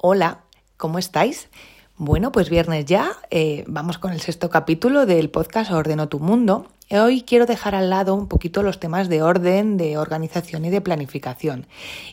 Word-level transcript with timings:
Hola, 0.00 0.42
¿cómo 0.76 1.00
estáis? 1.00 1.48
Bueno, 1.96 2.30
pues 2.30 2.50
viernes 2.50 2.84
ya, 2.84 3.16
eh, 3.32 3.64
vamos 3.66 3.98
con 3.98 4.12
el 4.12 4.20
sexto 4.20 4.48
capítulo 4.48 5.06
del 5.06 5.28
podcast 5.28 5.72
Ordeno 5.72 6.08
tu 6.08 6.20
Mundo. 6.20 6.68
Hoy 6.88 7.22
quiero 7.22 7.46
dejar 7.46 7.74
al 7.74 7.90
lado 7.90 8.14
un 8.14 8.28
poquito 8.28 8.62
los 8.62 8.78
temas 8.78 9.08
de 9.08 9.22
orden, 9.22 9.76
de 9.76 9.98
organización 9.98 10.64
y 10.64 10.70
de 10.70 10.80
planificación. 10.80 11.66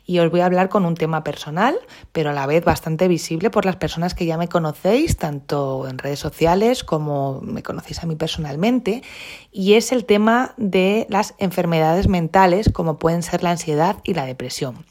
Y 0.04 0.18
os 0.18 0.32
voy 0.32 0.40
a 0.40 0.48
hablar 0.48 0.70
con 0.70 0.84
un 0.84 0.96
tema 0.96 1.24
personal, 1.24 1.78
pero 2.12 2.32
a 2.32 2.34
la 2.34 2.48
vez 2.48 2.66
bastante 2.66 3.08
visible 3.08 3.52
por 3.52 3.66
las 3.66 3.76
personas 3.76 4.16
que 4.16 4.26
ya 4.26 4.40
me 4.40 4.48
conocéis, 4.48 5.18
tanto 5.18 5.88
en 5.88 6.00
redes 6.00 6.18
sociales 6.18 6.84
como 6.84 7.40
me 7.42 7.62
conocéis 7.62 8.02
a 8.02 8.08
mí 8.08 8.16
personalmente. 8.16 9.04
Y 9.52 9.74
es 9.74 9.92
el 9.92 10.06
tema 10.06 10.56
de 10.58 11.06
las 11.12 11.36
enfermedades 11.38 12.08
mentales, 12.08 12.72
como 12.74 12.98
pueden 12.98 13.22
ser 13.22 13.44
la 13.44 13.52
ansiedad 13.52 13.98
y 14.04 14.16
la 14.16 14.26
depresión. 14.26 14.86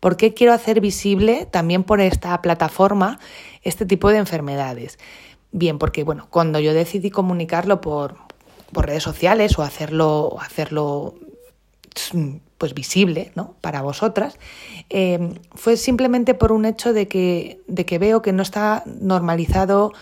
¿Por 0.00 0.16
qué 0.16 0.34
quiero 0.34 0.52
hacer 0.52 0.80
visible 0.80 1.46
también 1.50 1.84
por 1.84 2.00
esta 2.00 2.40
plataforma 2.42 3.18
este 3.62 3.86
tipo 3.86 4.10
de 4.10 4.18
enfermedades? 4.18 4.98
Bien, 5.52 5.78
porque 5.78 6.04
bueno, 6.04 6.26
cuando 6.30 6.60
yo 6.60 6.74
decidí 6.74 7.10
comunicarlo 7.10 7.80
por, 7.80 8.16
redes 8.72 9.02
sociales 9.02 9.58
o 9.58 9.62
hacerlo, 9.62 10.36
hacerlo 10.40 11.14
pues 12.58 12.74
visible 12.74 13.32
¿no? 13.34 13.54
para 13.62 13.80
vosotras, 13.80 14.38
eh, 14.90 15.34
fue 15.54 15.76
simplemente 15.76 16.34
por 16.34 16.52
un 16.52 16.66
hecho 16.66 16.92
de 16.92 17.08
que, 17.08 17.60
de 17.68 17.86
que 17.86 17.98
veo 17.98 18.20
que 18.20 18.32
no 18.32 18.42
está 18.42 18.82
normalizado 18.86 19.92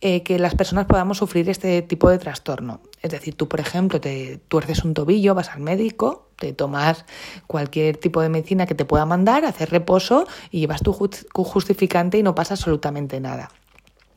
eh, 0.00 0.22
que 0.22 0.38
las 0.38 0.54
personas 0.54 0.86
podamos 0.86 1.18
sufrir 1.18 1.48
este 1.50 1.82
tipo 1.82 2.08
de 2.08 2.18
trastorno. 2.18 2.80
Es 3.02 3.10
decir, 3.10 3.34
tú, 3.34 3.48
por 3.48 3.60
ejemplo, 3.60 4.00
te 4.00 4.38
tuerces 4.48 4.84
un 4.84 4.94
tobillo, 4.94 5.34
vas 5.34 5.50
al 5.50 5.60
médico, 5.60 6.28
te 6.36 6.52
tomas 6.52 7.04
cualquier 7.46 7.96
tipo 7.96 8.20
de 8.20 8.28
medicina 8.28 8.66
que 8.66 8.74
te 8.74 8.84
pueda 8.84 9.06
mandar, 9.06 9.44
haces 9.44 9.70
reposo 9.70 10.26
y 10.50 10.60
llevas 10.60 10.82
tu 10.82 10.92
justificante 10.92 12.18
y 12.18 12.22
no 12.22 12.34
pasa 12.34 12.54
absolutamente 12.54 13.18
nada. 13.20 13.50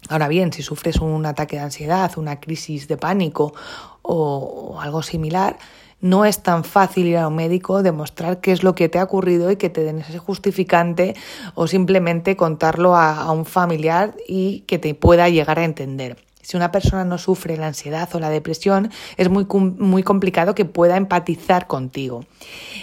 Ahora 0.10 0.28
bien, 0.28 0.52
si 0.52 0.64
sufres 0.64 0.98
un 0.98 1.26
ataque 1.26 1.56
de 1.56 1.64
ansiedad, 1.64 2.12
una 2.18 2.40
crisis 2.40 2.88
de 2.88 2.98
pánico 2.98 3.54
o 4.02 4.80
algo 4.82 5.04
similar, 5.04 5.58
no 6.02 6.26
es 6.26 6.42
tan 6.42 6.64
fácil 6.64 7.08
ir 7.08 7.18
a 7.18 7.28
un 7.28 7.36
médico, 7.36 7.84
demostrar 7.84 8.42
qué 8.42 8.52
es 8.52 8.64
lo 8.64 8.76
que 8.76 8.90
te 8.90 9.00
ha 9.00 9.04
ocurrido 9.04 9.52
y 9.52 9.56
que 9.56 9.70
te 9.70 9.84
den 9.84 10.00
ese 10.00 10.18
justificante 10.18 11.16
o 11.54 11.68
simplemente 11.68 12.36
contarlo 12.36 12.96
a, 12.96 13.32
un 13.32 13.46
familiar 13.46 14.16
y 14.28 14.62
que 14.62 14.80
te 14.80 14.94
pueda 14.96 15.30
llegar 15.30 15.60
a 15.60 15.64
entender. 15.64 16.18
Si 16.42 16.58
una 16.58 16.72
persona 16.72 17.06
no 17.06 17.20
sufre 17.20 17.56
la 17.56 17.68
ansiedad 17.68 18.10
o 18.14 18.20
la 18.20 18.30
depresión, 18.30 18.92
es 19.16 19.30
muy, 19.30 19.46
muy 19.48 20.02
complicado 20.02 20.56
que 20.56 20.66
pueda 20.66 20.98
empatizar 20.98 21.68
contigo. 21.68 22.26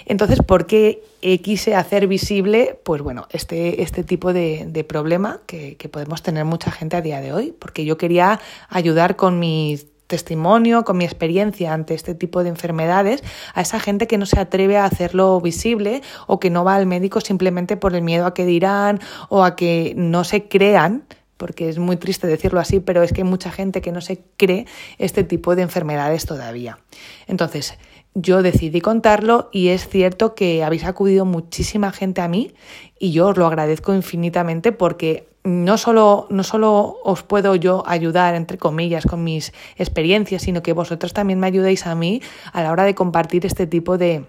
Entonces, 0.07 0.39
¿por 0.41 0.67
qué 0.67 1.03
quise 1.43 1.75
hacer 1.75 2.07
visible, 2.07 2.79
pues 2.85 3.03
bueno, 3.03 3.27
este, 3.31 3.83
este 3.83 4.05
tipo 4.05 4.33
de, 4.33 4.87
problema 4.89 5.41
que 5.47 5.89
podemos 5.91 6.23
tener 6.23 6.45
mucha 6.45 6.71
gente 6.71 6.97
a 6.97 7.03
día 7.03 7.21
de 7.21 7.33
hoy? 7.33 7.53
Porque 7.59 7.85
yo 7.85 7.99
quería 7.99 8.41
ayudar 8.71 9.17
con 9.17 9.41
mis 9.41 9.87
testimonio, 10.09 10.85
con 10.85 10.97
mi 10.97 11.05
experiencia 11.05 11.73
ante 11.73 11.95
este 11.95 12.15
tipo 12.17 12.43
de 12.43 12.49
enfermedades, 12.49 13.23
a 13.55 13.61
esa 13.61 13.79
gente 13.79 14.09
que 14.09 14.19
no 14.19 14.27
se 14.27 14.41
atreve 14.41 14.77
a 14.77 14.85
hacerlo 14.85 15.41
visible 15.41 16.03
o 16.27 16.41
que 16.41 16.51
no 16.51 16.65
va 16.65 16.75
al 16.75 16.87
médico 16.87 17.21
simplemente 17.21 17.77
por 17.77 17.95
el 17.95 18.03
miedo 18.03 18.27
a 18.27 18.35
que 18.35 18.45
dirán 18.45 19.01
o 19.29 19.45
a 19.45 19.55
que 19.55 19.93
no 19.97 20.25
se 20.25 20.49
crean 20.49 21.05
porque 21.37 21.69
es 21.69 21.79
muy 21.79 21.97
triste 21.97 22.27
decirlo 22.27 22.59
así, 22.59 22.81
pero 22.81 23.05
es 23.05 23.13
que 23.13 23.21
hay 23.21 23.29
mucha 23.29 23.53
gente 23.53 23.81
que 23.81 23.93
no 23.93 24.01
se 24.01 24.25
cree 24.37 24.67
este 24.99 25.23
tipo 25.23 25.55
de 25.55 25.63
enfermedades 25.63 26.27
todavía. 26.27 26.81
Entonces, 27.29 27.79
yo 28.15 28.43
decidí 28.43 28.81
contarlo 28.81 29.49
y 29.53 29.69
es 29.69 29.89
cierto 29.89 30.35
que 30.35 30.65
habéis 30.65 30.85
acudido 30.85 31.25
muchísima 31.25 31.93
gente 31.93 32.21
a 32.21 32.29
mí 32.29 32.55
y 32.99 33.13
yo 33.13 33.29
os 33.29 33.37
lo 33.37 33.47
agradezco 33.47 33.95
infinitamente 33.95 34.73
porque 34.73 35.29
no 35.49 35.79
solo, 35.79 36.27
no 36.31 36.45
solo 36.45 36.99
os 37.03 37.23
puedo 37.23 37.55
yo 37.57 37.83
ayudar, 37.87 38.35
entre 38.35 38.59
comillas, 38.59 39.07
con 39.07 39.25
mis 39.25 39.53
experiencias, 39.77 40.43
sino 40.43 40.63
que 40.63 40.73
vosotros 40.73 41.13
también 41.15 41.41
me 41.41 41.47
ayudéis 41.47 41.87
a 41.87 41.95
mí 41.95 42.21
a 42.53 42.63
la 42.63 42.71
hora 42.71 42.85
de 42.85 42.95
compartir 42.95 43.47
este 43.47 43.67
tipo 43.67 43.97
de, 43.97 44.25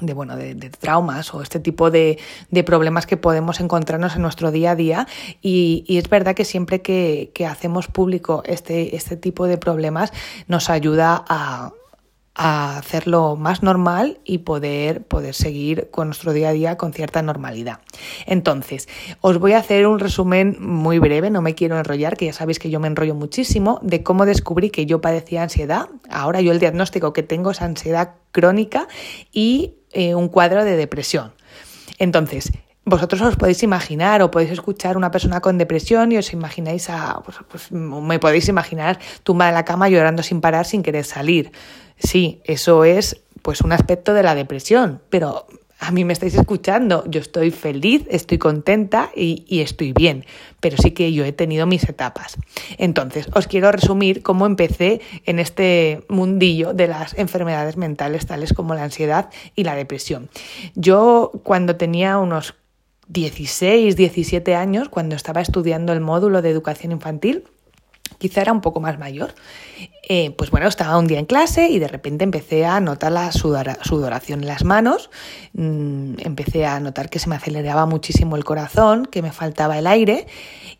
de, 0.00 0.12
bueno, 0.14 0.36
de, 0.36 0.54
traumas 0.78 1.32
o 1.34 1.42
este 1.42 1.58
tipo 1.58 1.90
de, 1.90 2.18
de, 2.50 2.64
problemas 2.64 3.06
que 3.06 3.16
podemos 3.16 3.60
encontrarnos 3.60 4.14
en 4.16 4.22
nuestro 4.22 4.50
día 4.50 4.72
a 4.72 4.76
día. 4.76 5.06
Y, 5.40 5.84
y 5.86 5.98
es 5.98 6.08
verdad 6.08 6.34
que 6.34 6.44
siempre 6.44 6.82
que, 6.82 7.30
que 7.34 7.46
hacemos 7.46 7.88
público 7.88 8.42
este, 8.44 8.94
este 8.94 9.16
tipo 9.16 9.46
de 9.46 9.58
problemas 9.58 10.12
nos 10.48 10.68
ayuda 10.68 11.24
a, 11.28 11.72
a 12.34 12.78
hacerlo 12.78 13.36
más 13.36 13.62
normal 13.62 14.20
y 14.24 14.38
poder, 14.38 15.02
poder 15.02 15.34
seguir 15.34 15.88
con 15.90 16.08
nuestro 16.08 16.32
día 16.32 16.48
a 16.48 16.52
día 16.52 16.76
con 16.76 16.92
cierta 16.92 17.20
normalidad. 17.20 17.80
Entonces, 18.26 18.88
os 19.20 19.38
voy 19.38 19.52
a 19.52 19.58
hacer 19.58 19.86
un 19.86 19.98
resumen 19.98 20.56
muy 20.58 20.98
breve, 20.98 21.30
no 21.30 21.42
me 21.42 21.54
quiero 21.54 21.78
enrollar, 21.78 22.16
que 22.16 22.26
ya 22.26 22.32
sabéis 22.32 22.58
que 22.58 22.70
yo 22.70 22.80
me 22.80 22.88
enrollo 22.88 23.14
muchísimo, 23.14 23.80
de 23.82 24.02
cómo 24.02 24.24
descubrí 24.24 24.70
que 24.70 24.86
yo 24.86 25.00
padecía 25.00 25.42
ansiedad. 25.42 25.88
Ahora 26.08 26.40
yo 26.40 26.52
el 26.52 26.58
diagnóstico 26.58 27.12
que 27.12 27.22
tengo 27.22 27.50
es 27.50 27.60
ansiedad 27.60 28.14
crónica 28.32 28.88
y 29.30 29.74
eh, 29.92 30.14
un 30.14 30.28
cuadro 30.28 30.64
de 30.64 30.76
depresión. 30.76 31.34
Entonces, 31.98 32.50
vosotros 32.84 33.20
os 33.20 33.36
podéis 33.36 33.62
imaginar 33.62 34.22
o 34.22 34.30
podéis 34.30 34.50
escuchar 34.50 34.96
una 34.96 35.10
persona 35.10 35.40
con 35.40 35.56
depresión 35.56 36.10
y 36.10 36.16
os 36.16 36.32
imagináis 36.32 36.90
a, 36.90 37.20
pues, 37.24 37.36
pues 37.48 37.70
me 37.70 38.18
podéis 38.18 38.48
imaginar 38.48 38.98
tumbada 39.22 39.50
en 39.50 39.54
la 39.54 39.64
cama 39.64 39.88
llorando 39.88 40.22
sin 40.24 40.40
parar, 40.40 40.66
sin 40.66 40.82
querer 40.82 41.04
salir. 41.04 41.52
Sí, 42.02 42.40
eso 42.44 42.84
es 42.84 43.20
pues 43.42 43.60
un 43.60 43.72
aspecto 43.72 44.14
de 44.14 44.22
la 44.22 44.34
depresión, 44.34 45.00
pero 45.10 45.46
a 45.82 45.90
mí 45.90 46.04
me 46.04 46.12
estáis 46.12 46.34
escuchando, 46.34 47.04
yo 47.08 47.20
estoy 47.20 47.50
feliz, 47.50 48.04
estoy 48.08 48.38
contenta 48.38 49.10
y, 49.16 49.44
y, 49.48 49.62
estoy 49.62 49.92
bien, 49.92 50.24
pero 50.60 50.76
sí 50.76 50.92
que 50.92 51.12
yo 51.12 51.24
he 51.24 51.32
tenido 51.32 51.66
mis 51.66 51.88
etapas. 51.88 52.36
Entonces, 52.78 53.26
os 53.34 53.48
quiero 53.48 53.72
resumir 53.72 54.22
cómo 54.22 54.46
empecé 54.46 55.00
en 55.26 55.40
este 55.40 56.04
mundillo 56.08 56.72
de 56.72 56.86
las 56.86 57.18
enfermedades 57.18 57.76
mentales 57.76 58.26
tales 58.26 58.52
como 58.52 58.74
la 58.74 58.84
ansiedad 58.84 59.30
y 59.56 59.64
la 59.64 59.74
depresión. 59.74 60.28
Yo 60.76 61.32
cuando 61.42 61.74
tenía 61.74 62.18
unos 62.18 62.54
16, 63.08 63.96
17 63.96 64.54
años, 64.54 64.88
cuando 64.88 65.16
estaba 65.16 65.40
estudiando 65.40 65.92
el 65.92 66.00
módulo 66.00 66.42
de 66.42 66.50
educación 66.50 66.92
infantil, 66.92 67.44
quizá 68.18 68.42
era 68.42 68.52
un 68.52 68.60
poco 68.60 68.80
más 68.80 69.00
mayor, 69.00 69.34
eh, 70.02 70.32
pues 70.32 70.50
bueno, 70.50 70.66
estaba 70.66 70.98
un 70.98 71.06
día 71.06 71.18
en 71.18 71.26
clase 71.26 71.68
y 71.68 71.78
de 71.78 71.88
repente 71.88 72.24
empecé 72.24 72.66
a 72.66 72.80
notar 72.80 73.12
la 73.12 73.30
sudoración 73.32 74.40
en 74.40 74.48
las 74.48 74.64
manos, 74.64 75.10
mm, 75.52 76.14
empecé 76.18 76.66
a 76.66 76.80
notar 76.80 77.08
que 77.08 77.18
se 77.18 77.28
me 77.28 77.36
aceleraba 77.36 77.86
muchísimo 77.86 78.36
el 78.36 78.44
corazón, 78.44 79.06
que 79.06 79.22
me 79.22 79.32
faltaba 79.32 79.78
el 79.78 79.86
aire 79.86 80.26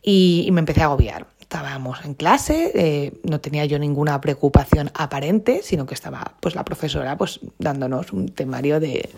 y 0.03 0.49
me 0.53 0.61
empecé 0.61 0.83
a 0.83 0.87
agobiar 0.87 1.32
estábamos 1.53 2.03
en 2.07 2.15
clase, 2.15 2.73
eh, 2.75 3.13
no 3.25 3.39
tenía 3.39 3.67
yo 3.67 3.79
ninguna 3.79 4.19
preocupación 4.23 4.91
aparente, 4.95 5.61
sino 5.63 5.85
que 5.85 5.93
estaba 5.93 6.33
pues 6.41 6.55
la 6.55 6.65
profesora 6.65 7.19
pues 7.19 7.41
dándonos 7.59 8.11
un 8.15 8.31
temario 8.31 8.81
de, 8.81 9.11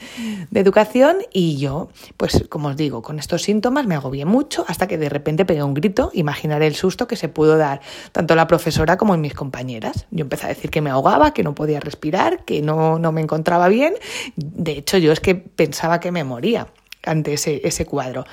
de, 0.50 0.60
educación 0.60 1.18
y 1.32 1.58
yo, 1.58 1.90
pues 2.16 2.44
como 2.48 2.68
os 2.68 2.76
digo, 2.76 3.02
con 3.02 3.20
estos 3.20 3.42
síntomas 3.42 3.86
me 3.86 3.94
agobié 3.94 4.24
mucho 4.24 4.64
hasta 4.66 4.88
que 4.88 4.98
de 4.98 5.08
repente 5.08 5.44
pegué 5.44 5.62
un 5.62 5.74
grito, 5.74 6.10
imaginaré 6.12 6.66
el 6.66 6.74
susto 6.74 7.06
que 7.06 7.14
se 7.14 7.28
pudo 7.28 7.56
dar 7.56 7.80
tanto 8.10 8.34
la 8.34 8.48
profesora 8.48 8.96
como 8.96 9.14
en 9.14 9.20
mis 9.20 9.34
compañeras. 9.34 10.06
Yo 10.10 10.22
empecé 10.22 10.46
a 10.46 10.48
decir 10.48 10.72
que 10.72 10.80
me 10.80 10.90
ahogaba, 10.90 11.32
que 11.34 11.44
no 11.44 11.54
podía 11.54 11.78
respirar, 11.78 12.44
que 12.44 12.62
no, 12.62 12.98
no 12.98 13.12
me 13.12 13.20
encontraba 13.20 13.68
bien. 13.68 13.94
De 14.34 14.72
hecho, 14.72 14.98
yo 14.98 15.12
es 15.12 15.20
que 15.20 15.36
pensaba 15.36 16.00
que 16.00 16.10
me 16.10 16.24
moría 16.24 16.66
ante 17.06 17.34
ese, 17.34 17.86
cuadro. 17.86 18.24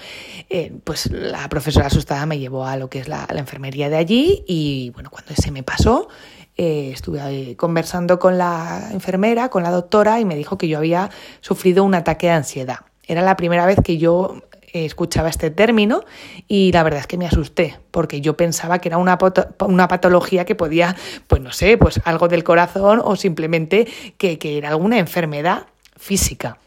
Eh, 0.49 0.71
pues 0.83 1.11
la 1.11 1.47
profesora 1.49 1.87
asustada 1.87 2.25
me 2.25 2.39
llevó 2.39 2.65
a 2.65 2.77
lo 2.77 2.89
que 2.89 2.99
es 2.99 3.07
la, 3.07 3.27
enfermería 3.35 3.89
de 3.89 3.97
allí 3.97 4.43
y 4.47 4.91
bueno, 4.93 5.09
cuando 5.09 5.33
se 5.35 5.51
me 5.51 5.63
pasó, 5.63 6.09
eh, 6.57 6.91
estuve 6.93 7.55
conversando 7.55 8.19
con 8.19 8.37
la 8.37 8.89
enfermera, 8.91 9.49
con 9.49 9.63
la 9.63 9.71
doctora 9.71 10.19
y 10.19 10.25
me 10.25 10.35
dijo 10.35 10.57
que 10.57 10.67
yo 10.67 10.77
había 10.77 11.09
sufrido 11.39 11.83
un 11.83 11.95
ataque 11.95 12.27
de 12.27 12.33
ansiedad. 12.33 12.79
Era 13.07 13.21
la 13.21 13.35
primera 13.35 13.65
vez 13.65 13.79
que 13.83 13.97
yo 13.97 14.41
escuchaba 14.73 15.27
este 15.27 15.49
término 15.49 16.03
y 16.47 16.71
la 16.71 16.83
verdad 16.83 17.01
es 17.01 17.07
que 17.07 17.17
me 17.17 17.25
asusté 17.25 17.77
porque 17.91 18.21
yo 18.21 18.37
pensaba 18.37 18.79
que 18.79 18.87
era 18.87 18.97
una, 18.97 19.17
patología 19.17 20.45
que 20.45 20.55
podía, 20.55 20.95
pues 21.27 21.41
no 21.41 21.51
sé, 21.51 21.77
pues 21.77 21.99
algo 22.05 22.27
del 22.27 22.43
corazón 22.43 23.01
o 23.03 23.15
simplemente 23.15 23.87
que 24.17 24.37
era 24.57 24.69
alguna 24.69 24.97
enfermedad 24.97 25.67
física. 25.97 26.57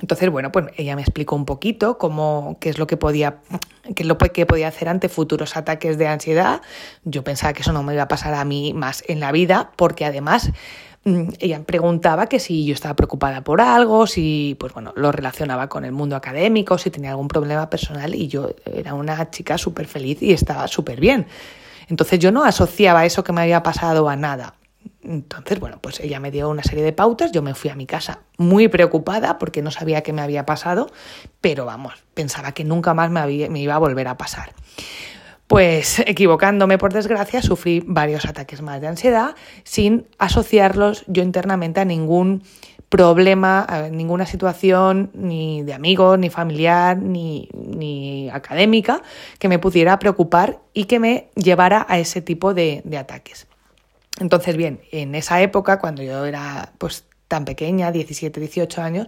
Entonces, 0.00 0.30
bueno, 0.30 0.52
pues 0.52 0.66
ella 0.76 0.94
me 0.94 1.02
explicó 1.02 1.34
un 1.34 1.44
poquito 1.44 1.98
cómo, 1.98 2.56
qué 2.60 2.68
es 2.68 2.78
lo 2.78 2.86
que 2.86 2.96
podía, 2.96 3.38
qué 3.94 4.02
es 4.02 4.06
lo 4.06 4.16
que 4.18 4.46
podía 4.46 4.68
hacer 4.68 4.88
ante 4.88 5.08
futuros 5.08 5.56
ataques 5.56 5.98
de 5.98 6.06
ansiedad. 6.06 6.62
Yo 7.04 7.24
pensaba 7.24 7.52
que 7.52 7.62
eso 7.62 7.72
no 7.72 7.82
me 7.82 7.94
iba 7.94 8.04
a 8.04 8.08
pasar 8.08 8.34
a 8.34 8.44
mí 8.44 8.72
más 8.74 9.02
en 9.08 9.20
la 9.20 9.32
vida, 9.32 9.72
porque 9.76 10.04
además 10.04 10.52
mm, 11.04 11.30
ella 11.40 11.58
me 11.58 11.64
preguntaba 11.64 12.26
que 12.26 12.38
si 12.38 12.64
yo 12.64 12.74
estaba 12.74 12.94
preocupada 12.94 13.42
por 13.42 13.60
algo, 13.60 14.06
si 14.06 14.56
pues 14.60 14.72
bueno, 14.72 14.92
lo 14.94 15.10
relacionaba 15.10 15.68
con 15.68 15.84
el 15.84 15.92
mundo 15.92 16.14
académico, 16.14 16.78
si 16.78 16.90
tenía 16.90 17.10
algún 17.10 17.28
problema 17.28 17.68
personal 17.68 18.14
y 18.14 18.28
yo 18.28 18.50
era 18.64 18.94
una 18.94 19.30
chica 19.30 19.58
súper 19.58 19.86
feliz 19.86 20.22
y 20.22 20.32
estaba 20.32 20.68
súper 20.68 21.00
bien. 21.00 21.26
Entonces 21.88 22.18
yo 22.18 22.30
no 22.30 22.44
asociaba 22.44 23.04
eso 23.04 23.24
que 23.24 23.32
me 23.32 23.40
había 23.40 23.62
pasado 23.62 24.08
a 24.08 24.14
nada. 24.16 24.54
Entonces, 25.02 25.58
bueno, 25.58 25.78
pues 25.80 26.00
ella 26.00 26.20
me 26.20 26.30
dio 26.30 26.48
una 26.50 26.62
serie 26.62 26.84
de 26.84 26.92
pautas, 26.92 27.32
yo 27.32 27.40
me 27.40 27.54
fui 27.54 27.70
a 27.70 27.74
mi 27.74 27.86
casa 27.86 28.20
muy 28.36 28.68
preocupada 28.68 29.38
porque 29.38 29.62
no 29.62 29.70
sabía 29.70 30.02
qué 30.02 30.12
me 30.12 30.22
había 30.22 30.44
pasado, 30.44 30.90
pero 31.40 31.64
vamos, 31.64 31.94
pensaba 32.14 32.52
que 32.52 32.64
nunca 32.64 32.94
más 32.94 33.10
me, 33.10 33.48
me 33.48 33.60
iba 33.60 33.74
a 33.74 33.78
volver 33.78 34.08
a 34.08 34.16
pasar. 34.16 34.52
Pues 35.46 36.00
equivocándome 36.06 36.76
por 36.76 36.92
desgracia, 36.92 37.40
sufrí 37.40 37.82
varios 37.86 38.26
ataques 38.26 38.60
más 38.60 38.82
de 38.82 38.88
ansiedad 38.88 39.34
sin 39.64 40.06
asociarlos 40.18 41.04
yo 41.06 41.22
internamente 41.22 41.80
a 41.80 41.86
ningún 41.86 42.42
problema, 42.90 43.64
a 43.66 43.88
ninguna 43.88 44.26
situación 44.26 45.10
ni 45.14 45.62
de 45.62 45.72
amigo, 45.72 46.18
ni 46.18 46.28
familiar, 46.28 46.98
ni, 46.98 47.48
ni, 47.54 48.28
académica 48.30 49.02
que 49.38 49.48
me 49.48 49.58
pudiera 49.58 49.98
preocupar 49.98 50.60
y 50.74 50.84
que 50.84 50.98
me 50.98 51.30
llevara 51.34 51.86
a 51.88 51.98
ese 51.98 52.20
tipo 52.20 52.52
de 52.52 52.82
ataques. 52.98 53.47
Entonces, 54.18 54.56
bien, 54.56 54.80
en 54.90 55.14
esa 55.14 55.40
época, 55.40 55.78
cuando 55.78 56.02
yo 56.02 56.24
era 56.24 56.72
pues 56.78 57.04
tan 57.28 57.44
pequeña, 57.44 57.92
17, 57.92 58.40
18 58.40 58.82
años, 58.82 59.06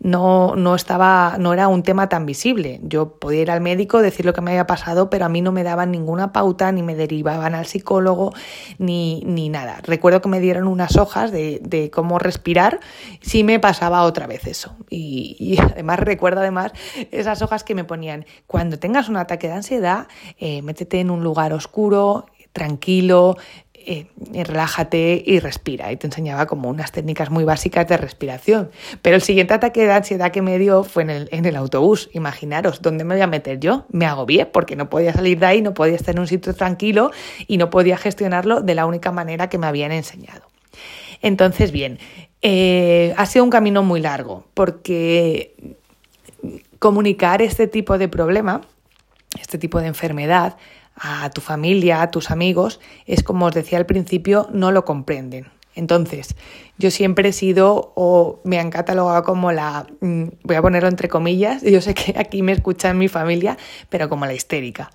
no, 0.00 0.56
no 0.56 0.74
estaba, 0.74 1.36
no 1.38 1.52
era 1.52 1.68
un 1.68 1.82
tema 1.82 2.08
tan 2.08 2.24
visible. 2.24 2.80
Yo 2.82 3.18
podía 3.18 3.42
ir 3.42 3.50
al 3.50 3.60
médico, 3.60 4.00
decir 4.00 4.24
lo 4.24 4.32
que 4.32 4.40
me 4.40 4.52
había 4.52 4.66
pasado, 4.66 5.10
pero 5.10 5.26
a 5.26 5.28
mí 5.28 5.42
no 5.42 5.52
me 5.52 5.62
daban 5.62 5.90
ninguna 5.90 6.32
pauta, 6.32 6.72
ni 6.72 6.82
me 6.82 6.94
derivaban 6.94 7.54
al 7.54 7.66
psicólogo, 7.66 8.32
ni, 8.78 9.22
ni 9.26 9.50
nada. 9.50 9.80
Recuerdo 9.82 10.22
que 10.22 10.30
me 10.30 10.40
dieron 10.40 10.66
unas 10.66 10.96
hojas 10.96 11.30
de, 11.30 11.60
de 11.62 11.90
cómo 11.90 12.18
respirar 12.18 12.80
si 13.20 13.44
me 13.44 13.60
pasaba 13.60 14.02
otra 14.04 14.26
vez 14.26 14.46
eso. 14.46 14.74
Y, 14.88 15.58
además 15.62 16.00
recuerdo 16.00 16.40
además 16.40 16.72
esas 17.10 17.42
hojas 17.42 17.64
que 17.64 17.74
me 17.74 17.84
ponían, 17.84 18.24
cuando 18.46 18.78
tengas 18.78 19.10
un 19.10 19.18
ataque 19.18 19.46
de 19.46 19.54
ansiedad, 19.54 20.08
eh, 20.38 20.62
métete 20.62 21.00
en 21.00 21.10
un 21.10 21.22
lugar 21.22 21.52
oscuro, 21.52 22.26
tranquilo, 22.52 23.36
eh, 23.90 24.06
relájate 24.44 25.22
y 25.24 25.40
respira. 25.40 25.90
Y 25.90 25.96
te 25.96 26.06
enseñaba 26.06 26.44
como 26.44 26.68
unas 26.68 26.92
técnicas 26.92 27.30
muy 27.30 27.44
básicas 27.44 27.88
de 27.88 27.96
respiración. 27.96 28.70
Pero 29.00 29.16
el 29.16 29.22
siguiente 29.22 29.54
ataque 29.54 29.86
de 29.86 29.92
ansiedad 29.92 30.30
que 30.30 30.42
me 30.42 30.58
dio 30.58 30.84
fue 30.84 31.04
en 31.04 31.10
el, 31.10 31.28
en 31.32 31.46
el 31.46 31.56
autobús. 31.56 32.10
Imaginaros, 32.12 32.82
¿dónde 32.82 33.04
me 33.04 33.14
voy 33.14 33.22
a 33.22 33.26
meter 33.26 33.58
yo? 33.60 33.86
Me 33.88 34.04
agobié 34.04 34.44
porque 34.44 34.76
no 34.76 34.90
podía 34.90 35.14
salir 35.14 35.38
de 35.38 35.46
ahí, 35.46 35.62
no 35.62 35.72
podía 35.72 35.96
estar 35.96 36.14
en 36.14 36.20
un 36.20 36.26
sitio 36.26 36.54
tranquilo 36.54 37.12
y 37.46 37.56
no 37.56 37.70
podía 37.70 37.96
gestionarlo 37.96 38.60
de 38.60 38.74
la 38.74 38.84
única 38.84 39.10
manera 39.10 39.48
que 39.48 39.56
me 39.56 39.66
habían 39.66 39.92
enseñado. 39.92 40.42
Entonces, 41.22 41.72
bien, 41.72 41.98
eh, 42.42 43.14
ha 43.16 43.24
sido 43.24 43.42
un 43.42 43.50
camino 43.50 43.82
muy 43.82 44.00
largo 44.00 44.44
porque 44.52 45.78
comunicar 46.78 47.40
este 47.40 47.68
tipo 47.68 47.96
de 47.96 48.08
problema, 48.08 48.60
este 49.40 49.56
tipo 49.56 49.80
de 49.80 49.86
enfermedad, 49.86 50.58
a 51.00 51.30
tu 51.30 51.40
familia, 51.40 52.02
a 52.02 52.10
tus 52.10 52.30
amigos, 52.30 52.80
es 53.06 53.22
como 53.22 53.46
os 53.46 53.54
decía 53.54 53.78
al 53.78 53.86
principio, 53.86 54.48
no 54.52 54.72
lo 54.72 54.84
comprenden. 54.84 55.46
Entonces, 55.78 56.34
yo 56.76 56.90
siempre 56.90 57.28
he 57.28 57.32
sido 57.32 57.92
o 57.94 58.40
me 58.42 58.58
han 58.58 58.70
catalogado 58.70 59.22
como 59.22 59.52
la, 59.52 59.86
mm, 60.00 60.24
voy 60.42 60.56
a 60.56 60.62
ponerlo 60.62 60.88
entre 60.88 61.08
comillas, 61.08 61.62
yo 61.72 61.80
sé 61.80 61.94
que 61.94 62.14
aquí 62.18 62.42
me 62.42 62.52
escuchan 62.52 62.98
mi 62.98 63.08
familia, 63.08 63.56
pero 63.88 64.08
como 64.08 64.26
la 64.26 64.34
histérica. 64.34 64.90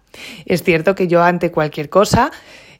Es 0.45 0.63
cierto 0.63 0.93
que 0.93 1.07
yo 1.07 1.23
ante 1.23 1.51
cualquier 1.51 1.89
cosa 1.89 2.31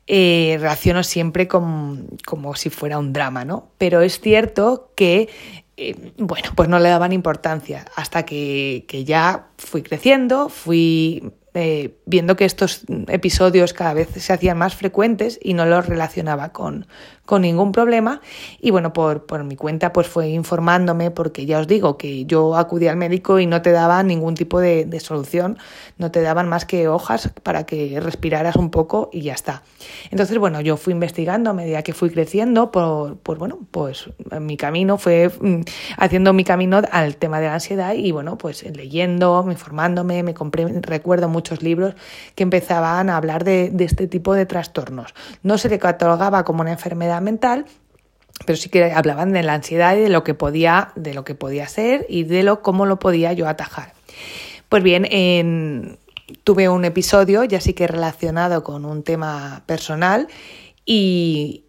eh, 0.05 0.57
reacciono 0.59 1.03
siempre 1.03 1.47
como, 1.47 2.07
si 2.55 2.69
fuera 2.69 2.99
un 2.99 3.13
drama, 3.13 3.45
¿no? 3.45 3.69
Pero 3.77 4.01
es 4.01 4.19
cierto 4.19 4.91
que 4.95 5.29
eh, 5.77 6.11
bueno, 6.17 6.49
pues 6.55 6.67
no 6.69 6.77
le 6.79 6.89
daban 6.89 7.13
importancia 7.13 7.85
hasta 7.95 8.23
que, 8.23 8.85
que, 8.87 9.05
ya 9.05 9.47
fui 9.57 9.81
creciendo, 9.81 10.49
fui 10.49 11.31
eh, 11.55 11.95
viendo 12.05 12.35
que 12.35 12.45
estos 12.45 12.81
episodios 13.07 13.73
cada 13.73 13.93
vez 13.93 14.09
se 14.15 14.33
hacían 14.33 14.57
más 14.57 14.75
frecuentes 14.75 15.39
y 15.41 15.53
no 15.53 15.65
los 15.65 15.85
relacionaba 15.85 16.51
con, 16.51 16.87
con 17.25 17.43
ningún 17.43 17.71
problema. 17.71 18.21
Y 18.59 18.71
bueno, 18.71 18.91
por, 18.91 19.25
por 19.25 19.43
mi 19.43 19.55
cuenta 19.55 19.93
pues 19.93 20.07
fue 20.07 20.29
informándome 20.29 21.11
porque 21.11 21.45
ya 21.45 21.59
os 21.59 21.67
digo 21.67 21.97
que 21.97 22.25
yo 22.25 22.55
acudí 22.55 22.87
al 22.87 22.97
médico 22.97 23.39
y 23.39 23.45
no 23.45 23.61
te 23.61 23.71
daban 23.71 24.07
ningún 24.07 24.35
tipo 24.35 24.59
de, 24.59 24.99
solución, 24.99 25.57
no 25.97 26.11
te 26.11 26.21
daban 26.21 26.47
más 26.47 26.65
que 26.65 26.87
hojas 26.87 27.31
para 27.43 27.65
que 27.65 27.99
respiraras 27.99 28.55
un 28.55 28.69
poco 28.69 29.09
y 29.11 29.21
ya 29.21 29.33
está. 29.33 29.63
Entonces, 30.11 30.37
bueno, 30.37 30.61
yo 30.61 30.77
fui 30.77 30.93
investigando 30.93 31.49
a 31.49 31.53
medida 31.53 31.83
que 31.83 31.93
fui 31.93 32.09
creciendo, 32.09 32.71
por, 32.71 33.17
por 33.17 33.37
bueno, 33.37 33.59
pues 33.71 34.09
mi 34.39 34.57
camino 34.57 34.97
fue 34.97 35.29
mm, 35.29 35.61
haciendo 35.97 36.33
mi 36.33 36.43
camino 36.43 36.81
al 36.91 37.17
tema 37.17 37.39
de 37.39 37.47
la 37.47 37.55
ansiedad 37.55 37.93
y 37.93 38.11
bueno, 38.11 38.37
pues 38.37 38.63
leyendo, 38.75 39.45
informándome, 39.49 40.23
me 40.23 40.33
compré, 40.33 40.67
recuerdo 40.81 41.27
muchos 41.43 41.61
libros 41.61 41.93
que 42.35 42.43
empezaban 42.43 43.09
a 43.09 43.17
hablar 43.17 43.43
de, 43.43 43.73
este 43.79 44.07
tipo 44.07 44.33
de 44.33 44.45
trastornos. 44.45 45.13
No 45.43 45.57
se 45.57 45.67
le 45.67 45.77
catalogaba 45.77 46.45
como 46.45 46.61
una 46.61 46.71
enfermedad 46.71 47.21
mental, 47.21 47.65
pero 48.45 48.55
sí 48.55 48.69
que 48.69 48.93
hablaban 48.93 49.33
de 49.33 49.43
la 49.43 49.55
ansiedad 49.55 49.97
y 49.97 49.99
de 49.99 50.09
lo 50.09 50.23
que 50.23 50.33
podía, 50.33 50.93
de 50.95 51.13
lo 51.13 51.25
que 51.25 51.35
podía 51.35 51.67
ser 51.67 52.05
y 52.07 52.23
de 52.23 52.43
lo 52.43 52.61
cómo 52.61 52.85
lo 52.85 52.97
podía 52.97 53.33
yo 53.33 53.49
atajar. 53.49 53.91
Pues 54.69 54.83
bien, 54.83 55.97
tuve 56.45 56.69
un 56.69 56.85
episodio 56.85 57.43
ya 57.43 57.59
sí 57.59 57.73
que 57.73 57.85
relacionado 57.87 58.63
con 58.63 58.85
un 58.85 59.03
tema 59.03 59.63
personal 59.65 60.29
y 60.85 61.65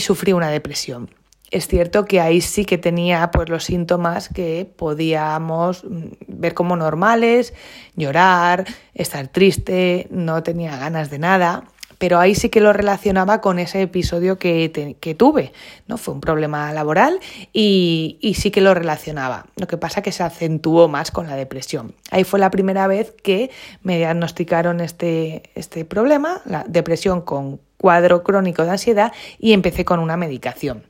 sufrí 0.00 0.34
una 0.34 0.50
depresión. 0.50 1.08
Es 1.54 1.68
cierto 1.68 2.04
que 2.04 2.20
ahí 2.20 2.40
sí 2.40 2.64
que 2.64 2.78
tenía 2.78 3.30
pues 3.30 3.48
los 3.48 3.62
síntomas 3.62 4.28
que 4.28 4.68
podíamos 4.76 5.84
mm, 5.84 6.06
ver 6.26 6.52
como 6.52 6.74
normales, 6.74 7.54
llorar, 7.94 8.64
estar 8.92 9.28
triste, 9.28 10.08
no 10.10 10.42
tenía 10.42 10.76
ganas 10.76 11.10
de 11.10 11.20
nada, 11.20 11.62
pero 11.98 12.18
ahí 12.18 12.34
sí 12.34 12.48
que 12.48 12.60
lo 12.60 12.72
relacionaba 12.72 13.40
con 13.40 13.60
ese 13.60 13.82
episodio 13.82 14.36
que, 14.36 15.14
tuve, 15.16 15.52
¿no? 15.86 15.96
Fue 15.96 16.12
un 16.12 16.20
problema 16.20 16.72
laboral 16.72 17.20
y, 17.52 18.18
y, 18.20 18.34
sí 18.34 18.50
que 18.50 18.60
lo 18.60 18.74
relacionaba. 18.74 19.46
Lo 19.54 19.68
que 19.68 19.76
pasa 19.76 20.02
que 20.02 20.10
se 20.10 20.24
acentuó 20.24 20.88
más 20.88 21.12
con 21.12 21.28
la 21.28 21.36
depresión. 21.36 21.94
Ahí 22.10 22.24
fue 22.24 22.40
la 22.40 22.50
primera 22.50 22.88
vez 22.88 23.14
que 23.22 23.52
me 23.84 23.96
diagnosticaron 23.96 24.80
este, 24.80 25.44
este 25.54 25.84
problema, 25.84 26.42
la 26.46 26.64
depresión 26.66 27.20
con 27.20 27.60
cuadro 27.76 28.24
crónico 28.24 28.64
de 28.64 28.70
ansiedad, 28.72 29.12
y 29.38 29.52
empecé 29.52 29.84
con 29.84 30.00
una 30.00 30.16
medicación. 30.16 30.82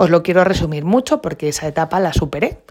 Os 0.00 0.08
lo 0.08 0.22
quiero 0.22 0.44
resumir 0.44 0.86
mucho 0.86 1.20
porque 1.20 1.50
esa 1.50 1.68
etapa 1.68 2.00
la 2.00 2.14
superé 2.14 2.62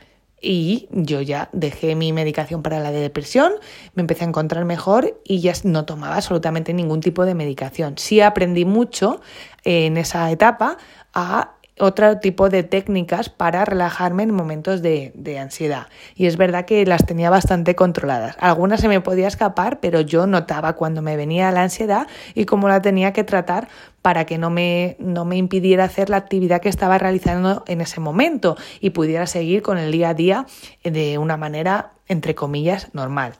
y 0.41 0.87
yo 0.89 1.21
ya 1.21 1.49
dejé 1.51 1.93
mi 1.93 2.11
medicación 2.11 2.63
para 2.63 2.79
la 2.79 2.89
depresión, 2.89 3.53
me 3.93 4.01
empecé 4.01 4.23
a 4.23 4.29
encontrar 4.29 4.65
mejor 4.65 5.21
y 5.23 5.39
ya 5.39 5.53
no 5.63 5.85
tomaba 5.85 6.15
absolutamente 6.15 6.73
ningún 6.73 7.01
tipo 7.01 7.25
de 7.25 7.35
medicación. 7.35 7.99
Sí 7.99 8.19
aprendí 8.19 8.65
mucho 8.65 9.21
en 9.63 9.97
esa 9.97 10.31
etapa 10.31 10.79
a 11.13 11.51
otro 11.79 12.19
tipo 12.19 12.49
de 12.49 12.63
técnicas 12.63 13.29
para 13.29 13.65
relajarme 13.65 14.23
en 14.23 14.31
momentos 14.31 14.81
de, 14.81 15.37
ansiedad. 15.39 15.87
Y 16.15 16.25
es 16.25 16.37
verdad 16.37 16.65
que 16.65 16.85
las 16.85 17.05
tenía 17.05 17.29
bastante 17.29 17.75
controladas. 17.75 18.35
Algunas 18.39 18.81
se 18.81 18.87
me 18.87 19.01
podía 19.01 19.27
escapar, 19.27 19.79
pero 19.79 20.01
yo 20.01 20.27
notaba 20.27 20.73
cuando 20.73 21.01
me 21.01 21.15
venía 21.15 21.51
la 21.51 21.63
ansiedad 21.63 22.07
y 22.35 22.45
cómo 22.45 22.67
la 22.67 22.81
tenía 22.81 23.13
que 23.13 23.23
tratar 23.23 23.67
para 24.01 24.25
que 24.25 24.37
no 24.37 24.49
me, 24.49 24.95
no 24.99 25.25
me 25.25 25.37
impidiera 25.37 25.85
hacer 25.85 26.09
la 26.09 26.17
actividad 26.17 26.61
que 26.61 26.69
estaba 26.69 26.97
realizando 26.97 27.63
en 27.67 27.81
ese 27.81 27.99
momento 27.99 28.57
y 28.79 28.91
pudiera 28.91 29.27
seguir 29.27 29.61
con 29.61 29.77
el 29.77 29.91
día 29.91 30.09
a 30.09 30.13
día 30.13 30.45
de 30.83 31.17
una 31.17 31.37
manera, 31.37 31.91
entre 32.07 32.35
comillas, 32.35 32.93
normal. 32.93 33.33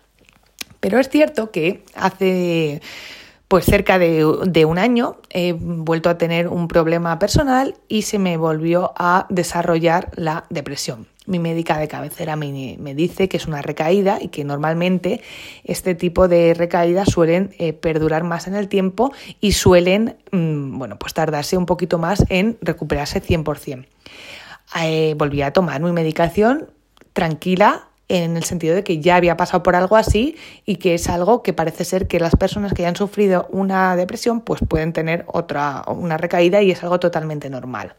Pero 0.80 1.00
es 1.00 1.10
cierto 1.10 1.52
que 1.52 1.84
hace 1.96 2.82
pues 3.50 3.66
cerca 3.66 3.98
de, 3.98 4.24
un 4.66 4.78
año 4.78 5.18
he 5.32 5.54
vuelto 5.54 6.12
a 6.12 6.20
tener 6.20 6.48
un 6.48 6.68
problema 6.68 7.18
personal 7.18 7.76
y 7.88 8.04
se 8.04 8.20
me 8.20 8.38
volvió 8.38 8.94
a 8.96 9.26
desarrollar 9.30 10.12
la 10.16 10.46
depresión. 10.52 11.08
Mi 11.26 11.40
médica 11.40 11.80
de 11.80 11.88
cabecera 11.88 12.36
me, 12.36 12.78
dice 12.94 13.28
que 13.28 13.38
es 13.38 13.48
una 13.48 13.64
recaída 13.64 14.20
y 14.22 14.28
que 14.28 14.44
normalmente 14.44 15.22
este 15.64 15.96
tipo 15.96 16.28
de 16.28 16.54
recaídas 16.54 17.10
suelen 17.10 17.50
eh, 17.58 17.74
perdurar 17.74 18.24
más 18.24 18.48
en 18.48 18.54
el 18.54 18.68
tiempo 18.68 19.12
y 19.42 19.54
suelen, 19.54 20.18
mmm, 20.32 20.78
bueno, 20.78 21.00
pues 21.00 21.16
tardarse 21.16 21.58
un 21.58 21.66
poquito 21.66 21.98
más 21.98 22.26
en 22.30 22.60
recuperarse 22.62 23.20
100%. 23.20 23.88
Eh, 24.80 25.16
volví 25.18 25.42
a 25.42 25.54
tomar 25.54 25.82
mi 25.82 25.92
medicación 25.92 26.70
tranquila, 27.14 27.89
en 28.10 28.36
el 28.36 28.44
sentido 28.44 28.76
de 28.76 28.84
que 28.84 29.00
ya 29.00 29.16
había 29.16 29.38
pasado 29.38 29.64
por 29.64 29.76
algo 29.76 29.96
así 29.96 30.36
y 30.66 30.76
que 30.78 30.96
es 30.96 31.08
algo 31.08 31.44
que 31.44 31.54
parece 31.54 31.86
ser 31.86 32.08
que 32.08 32.20
las 32.20 32.36
personas 32.36 32.74
que 32.74 32.82
ya 32.82 32.90
han 32.90 32.96
sufrido 32.96 33.48
una 33.52 33.96
depresión 33.96 34.42
pues 34.42 34.62
pueden 34.68 34.92
tener 34.94 35.24
otra 35.28 35.84
una 35.88 36.18
recaída 36.18 36.62
y 36.62 36.72
es 36.72 36.84
algo 36.84 37.00
totalmente 37.00 37.50
normal. 37.50 37.96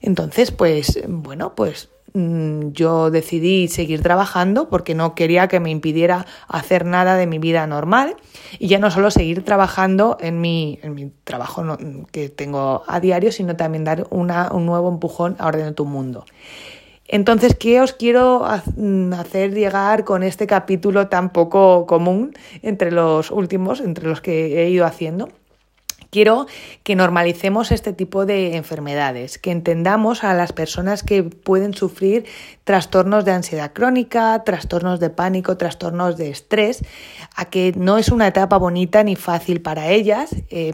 Entonces, 0.00 0.50
pues 0.50 1.00
bueno, 1.06 1.54
pues 1.54 1.90
mm, 2.14 2.70
yo 2.70 3.10
decidí 3.10 3.68
seguir 3.68 4.02
trabajando 4.02 4.68
porque 4.70 4.94
no 4.94 5.14
quería 5.14 5.48
que 5.48 5.60
me 5.60 5.70
impidiera 5.70 6.26
hacer 6.48 6.86
nada 6.86 7.16
de 7.16 7.26
mi 7.26 7.38
vida 7.38 7.66
normal 7.66 8.16
y 8.58 8.68
ya 8.68 8.78
no 8.78 8.90
solo 8.90 9.10
seguir 9.10 9.44
trabajando 9.44 10.16
en 10.20 10.40
mi, 10.40 10.78
en 10.82 10.94
mi 10.94 11.12
trabajo 11.24 11.76
que 12.10 12.30
tengo 12.30 12.84
a 12.86 13.00
diario, 13.00 13.32
sino 13.32 13.54
también 13.56 13.84
dar 13.84 14.06
una, 14.10 14.50
un 14.52 14.64
nuevo 14.64 14.88
empujón 14.88 15.36
a 15.38 15.46
Orden 15.46 15.74
tu 15.74 15.84
Mundo. 15.84 16.24
Entonces, 17.08 17.54
¿qué 17.54 17.80
os 17.80 17.92
quiero 17.92 18.44
mm, 18.76 19.12
hacer 19.12 19.54
llegar 19.54 20.04
con 20.04 20.22
este 20.22 20.46
capítulo 20.46 21.08
tan 21.08 21.30
poco 21.30 21.86
común 21.86 22.34
entre 22.62 22.90
los 22.90 23.30
últimos, 23.30 23.80
entre 23.80 24.08
los 24.08 24.20
que 24.20 24.62
he 24.62 24.70
ido 24.70 24.84
haciendo? 24.84 25.28
quiero 26.16 26.46
que 26.82 26.96
normalicemos 26.96 27.70
este 27.72 27.92
tipo 27.92 28.24
de 28.24 28.56
enfermedades, 28.56 29.36
que 29.36 29.50
entendamos 29.50 30.24
a 30.24 30.32
las 30.32 30.54
personas 30.54 31.02
que 31.02 31.22
pueden 31.22 31.74
sufrir 31.74 32.24
trastornos 32.64 33.26
de 33.26 33.32
ansiedad 33.32 33.72
crónica, 33.74 34.42
trastornos 34.42 34.98
de 34.98 35.10
pánico, 35.10 35.58
trastornos 35.58 36.16
de 36.16 36.30
estrés, 36.30 36.82
a 37.34 37.46
que 37.46 37.74
no 37.76 37.98
es 37.98 38.08
una 38.08 38.28
etapa 38.28 38.56
bonita 38.56 39.02
ni 39.02 39.14
fácil 39.14 39.60
para 39.60 39.90
ellas. 39.90 40.34
Eh, 40.48 40.72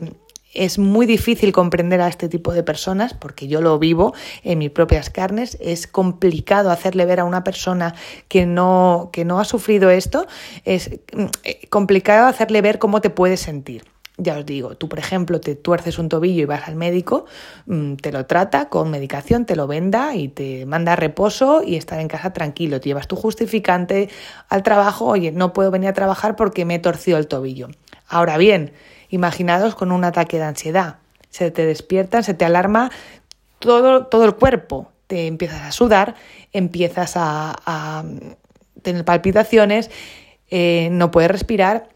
es 0.55 0.79
muy 0.79 1.07
difícil 1.07 1.53
comprender 1.53 2.01
a 2.01 2.09
este 2.09 2.29
tipo 2.29 2.53
de 2.53 2.63
personas 2.63 3.15
porque 3.15 3.49
yo 3.49 3.61
lo 3.61 3.79
vivo 3.79 4.15
en 4.43 4.59
mis 4.59 4.71
propias 4.71 5.11
carnes. 5.11 5.57
Es 5.61 5.87
complicado 5.87 6.71
hacerle 6.71 7.07
ver 7.07 7.21
a 7.21 7.25
una 7.25 7.45
persona 7.45 7.95
que 8.29 8.47
no, 8.47 9.11
que 9.13 9.25
no 9.25 9.41
ha 9.41 9.45
sufrido 9.45 9.91
esto, 9.91 10.27
es 10.65 10.91
mm, 11.15 11.25
eh, 11.45 11.67
complicado 11.69 12.27
hacerle 12.27 12.61
ver 12.61 12.79
cómo 12.79 13.01
te 13.01 13.11
puedes 13.11 13.41
sentir. 13.41 13.85
Ya 14.19 14.37
os 14.37 14.45
digo, 14.45 14.77
tú 14.77 14.91
por 14.91 14.99
ejemplo 14.99 15.41
te 15.41 15.57
tuerces 15.57 15.99
un 15.99 16.11
tobillo 16.11 16.43
y 16.43 16.45
vas 16.45 16.69
al 16.69 16.77
médico, 16.77 17.25
mm, 17.67 17.95
te 17.95 18.13
lo 18.13 18.27
trata 18.27 18.69
con 18.69 18.91
medicación, 18.91 19.47
te 19.47 19.57
lo 19.57 19.67
venda 19.67 20.15
y 20.15 20.29
te 20.29 20.67
manda 20.67 20.97
reposo 20.97 21.63
y 21.63 21.77
estar 21.77 21.99
en 21.99 22.09
casa 22.09 22.33
tranquilo. 22.35 22.79
Te 22.79 22.91
llevas 22.91 23.09
tu 23.09 23.17
justificante 23.17 24.11
al 24.51 24.63
trabajo, 24.63 25.07
oye, 25.07 25.33
no 25.33 25.55
puedo 25.55 25.71
venir 25.71 25.89
a 25.89 25.93
trabajar 25.95 26.37
porque 26.37 26.67
me 26.67 26.75
he 26.75 26.79
torcido 26.79 27.17
el 27.17 27.27
tobillo. 27.27 27.69
Ahora 28.07 28.37
bien, 28.37 28.73
imaginados 29.13 29.77
con 29.77 29.93
un 29.93 30.05
ataque 30.05 30.39
de 30.39 30.45
ansiedad. 30.45 30.97
Se 31.31 31.51
te 31.51 31.65
despierta, 31.65 32.23
se 32.23 32.35
te 32.35 32.45
alarma 32.45 32.91
todo, 33.61 34.07
todo 34.07 34.25
el 34.25 34.35
cuerpo, 34.35 34.91
te 35.07 35.27
empiezas 35.27 35.63
a 35.63 35.71
sudar, 35.71 36.17
empiezas 36.53 37.13
a, 37.17 38.05
tener 38.81 39.05
palpitaciones, 39.05 39.91
eh, 40.51 40.89
no 40.91 41.13
puedes 41.13 41.31
respirar 41.31 41.89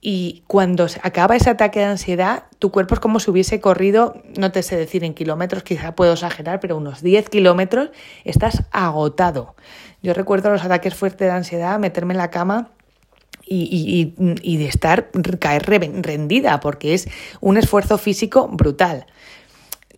y 0.00 0.42
cuando 0.46 0.86
acaba 1.02 1.36
ese 1.36 1.48
ataque 1.48 1.78
de 1.78 1.86
ansiedad, 1.86 2.44
tu 2.58 2.70
cuerpo 2.70 2.94
es 2.94 3.00
como 3.00 3.20
si 3.20 3.30
hubiese 3.30 3.60
corrido, 3.60 4.20
no 4.36 4.52
te 4.52 4.62
sé 4.62 4.76
decir 4.76 5.04
en 5.04 5.14
kilómetros, 5.14 5.62
quizá 5.62 5.94
puedo 5.94 6.12
exagerar, 6.12 6.60
pero 6.60 6.76
unos 6.76 7.00
10 7.02 7.30
kilómetros, 7.30 7.90
estás 8.24 8.64
agotado. 8.70 9.54
Yo 10.02 10.12
recuerdo 10.12 10.50
los 10.50 10.62
ataques 10.62 10.94
fuertes 10.94 11.28
de 11.28 11.32
ansiedad, 11.32 11.78
meterme 11.78 12.12
en 12.12 12.18
la 12.18 12.30
cama 12.30 12.68
y, 13.46 14.56
de 14.56 14.66
estar, 14.66 15.10
caer 15.38 15.64
rendida, 15.66 16.60
porque 16.60 16.94
es 16.94 17.08
un 17.40 17.56
esfuerzo 17.56 17.98
físico 17.98 18.48
brutal 18.48 19.06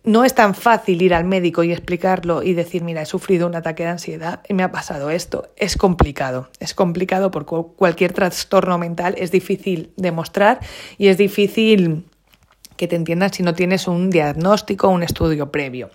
no 0.07 0.23
es 0.23 0.33
tan 0.33 0.55
fácil 0.55 1.01
ir 1.01 1.13
al 1.13 1.25
médico 1.25 1.63
y 1.63 1.73
explicarlo 1.73 2.41
y 2.41 2.53
decir, 2.53 2.81
mira, 2.81 3.01
he 3.01 3.05
sufrido 3.05 3.45
un 3.45 3.55
ataque 3.55 3.83
de 3.83 3.89
ansiedad 3.89 4.39
y 4.47 4.53
me 4.53 4.63
ha 4.63 4.71
pasado 4.71 5.09
esto. 5.09 5.49
Es 5.57 5.75
complicado, 5.75 6.49
es 6.61 6.73
complicado 6.73 7.29
porque 7.29 7.55
cualquier 7.75 8.13
trastorno 8.13 8.77
mental 8.77 9.15
es 9.17 9.31
difícil 9.31 9.91
demostrar 9.97 10.61
y 10.97 11.09
es 11.09 11.17
difícil 11.17 12.05
que 12.77 12.87
te 12.87 12.95
entiendan 12.95 13.33
si 13.33 13.43
no 13.43 13.53
tienes 13.53 13.87
un 13.87 14.09
diagnóstico 14.09 14.87
un 14.87 15.03
estudio 15.03 15.51
previo. 15.51 15.89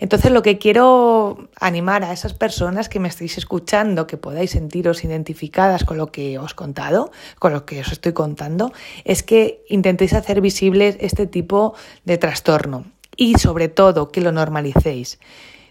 Entonces 0.00 0.32
lo 0.32 0.42
que 0.42 0.58
quiero 0.58 1.48
animar 1.60 2.02
a 2.02 2.12
esas 2.12 2.34
personas 2.34 2.88
que 2.88 2.98
me 2.98 3.08
estéis 3.08 3.38
escuchando, 3.38 4.08
que 4.08 4.16
podáis 4.16 4.50
sentiros 4.50 5.04
identificadas 5.04 5.84
con 5.84 5.96
lo 5.96 6.10
que 6.10 6.38
os 6.38 6.52
he 6.52 6.54
contado, 6.56 7.12
con 7.38 7.52
lo 7.52 7.66
que 7.66 7.80
os 7.80 7.92
estoy 7.92 8.12
contando, 8.12 8.72
es 9.04 9.22
que 9.22 9.64
intentéis 9.68 10.14
hacer 10.14 10.40
visibles 10.40 10.96
este 10.98 11.26
tipo 11.26 11.74
de 12.04 12.18
trastorno 12.18 12.86
y 13.16 13.38
sobre 13.38 13.68
todo 13.68 14.10
que 14.10 14.20
lo 14.20 14.32
normalicéis. 14.32 15.20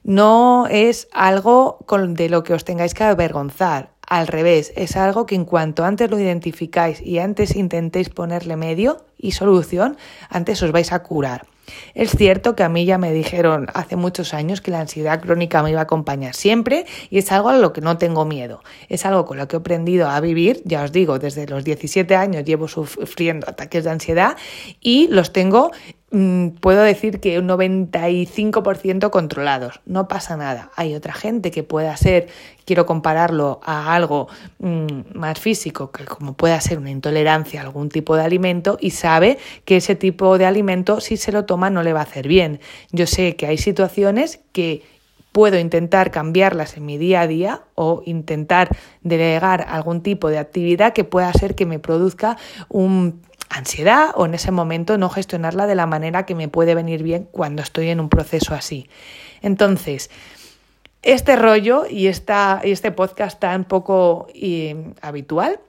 No 0.03 0.65
es 0.67 1.08
algo 1.12 1.79
de 1.89 2.29
lo 2.29 2.43
que 2.43 2.53
os 2.53 2.63
tengáis 2.63 2.93
que 2.93 3.03
avergonzar. 3.03 3.90
Al 4.11 4.27
revés, 4.27 4.73
es 4.75 4.97
algo 4.97 5.25
que 5.25 5.35
en 5.35 5.45
cuanto 5.45 5.85
antes 5.85 6.11
lo 6.11 6.19
identificáis 6.19 6.99
y 6.99 7.19
antes 7.19 7.55
intentéis 7.55 8.09
ponerle 8.09 8.57
medio 8.57 9.05
y 9.17 9.31
solución, 9.31 9.95
antes 10.29 10.61
os 10.63 10.73
vais 10.73 10.91
a 10.91 11.01
curar. 11.01 11.47
Es 11.93 12.11
cierto 12.11 12.53
que 12.53 12.63
a 12.63 12.67
mí 12.67 12.83
ya 12.83 12.97
me 12.97 13.13
dijeron 13.13 13.67
hace 13.73 13.95
muchos 13.95 14.33
años 14.33 14.59
que 14.59 14.69
la 14.69 14.81
ansiedad 14.81 15.21
crónica 15.21 15.63
me 15.63 15.71
iba 15.71 15.79
a 15.79 15.83
acompañar 15.83 16.35
siempre 16.35 16.85
y 17.09 17.19
es 17.19 17.31
algo 17.31 17.47
a 17.47 17.55
lo 17.55 17.71
que 17.71 17.79
no 17.79 17.97
tengo 17.97 18.25
miedo. 18.25 18.61
Es 18.89 19.05
algo 19.05 19.23
con 19.23 19.37
lo 19.37 19.47
que 19.47 19.55
he 19.55 19.59
aprendido 19.59 20.09
a 20.09 20.19
vivir, 20.19 20.61
ya 20.65 20.83
os 20.83 20.91
digo, 20.91 21.17
desde 21.17 21.47
los 21.47 21.63
17 21.63 22.13
años 22.13 22.43
llevo 22.43 22.67
sufriendo 22.67 23.47
ataques 23.49 23.85
de 23.85 23.91
ansiedad 23.91 24.35
y 24.81 25.07
los 25.07 25.31
tengo 25.31 25.71
puedo 26.11 26.81
decir 26.83 27.21
que 27.21 27.39
un 27.39 27.47
95% 27.47 29.09
controlados. 29.09 29.79
No 29.85 30.09
pasa 30.09 30.35
nada. 30.35 30.69
Hay 30.75 30.93
otra 30.93 31.13
gente 31.13 31.51
que 31.51 31.63
pueda 31.63 31.95
ser, 31.95 32.27
quiero 32.65 32.85
compararlo 32.85 33.61
a 33.63 33.95
algo 33.95 34.27
mm, 34.59 35.15
más 35.17 35.39
físico, 35.39 35.91
que 35.91 36.03
como 36.03 36.33
pueda 36.33 36.59
ser 36.59 36.79
una 36.79 36.91
intolerancia 36.91 37.61
a 37.61 37.63
algún 37.63 37.87
tipo 37.87 38.17
de 38.17 38.23
alimento 38.23 38.77
y 38.81 38.91
sabe 38.91 39.37
que 39.63 39.77
ese 39.77 39.95
tipo 39.95 40.37
de 40.37 40.45
alimento 40.45 40.99
si 40.99 41.15
se 41.15 41.31
lo 41.31 41.45
toma 41.45 41.69
no 41.69 41.81
le 41.81 41.93
va 41.93 42.01
a 42.01 42.03
hacer 42.03 42.27
bien. 42.27 42.59
Yo 42.91 43.07
sé 43.07 43.37
que 43.37 43.47
hay 43.47 43.57
situaciones 43.57 44.41
que 44.51 44.83
puedo 45.31 45.57
intentar 45.57 46.11
cambiarlas 46.11 46.75
en 46.75 46.85
mi 46.85 46.97
día 46.97 47.21
a 47.21 47.27
día 47.27 47.61
o 47.75 48.03
intentar 48.05 48.75
delegar 49.01 49.65
algún 49.69 50.01
tipo 50.01 50.29
de 50.29 50.37
actividad 50.37 50.91
que 50.93 51.05
pueda 51.05 51.31
ser 51.31 51.55
que 51.55 51.65
me 51.65 51.79
produzca 51.79 52.37
un 52.67 53.21
ansiedad 53.51 54.12
o 54.15 54.25
en 54.25 54.34
ese 54.34 54.51
momento 54.51 54.98
no 54.98 55.10
gestionarla 55.10 55.67
de 55.67 55.75
la 55.75 55.86
manera 55.86 56.25
que 56.25 56.36
me 56.36 56.48
puede 56.48 56.75
venir 56.75 57.03
bien 57.03 57.27
cuando 57.31 57.62
estoy 57.62 57.89
en 57.89 58.00
un 58.00 58.10
proceso 58.10 58.53
así. 58.53 58.89
Entonces, 59.41 60.10
este 61.01 61.36
rollo 61.36 61.86
y, 61.89 62.08
esta, 62.08 62.62
este 62.63 62.91
podcast 62.91 63.39
tan 63.39 63.65
poco 63.65 64.27
habitual 65.01 65.60